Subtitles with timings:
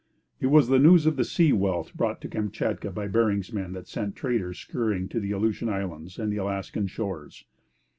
[0.39, 3.87] It was the news of the sea wealth brought to Kamchatka by Bering's men that
[3.87, 7.45] sent traders scurrying to the Aleutian Islands and Alaskan shores.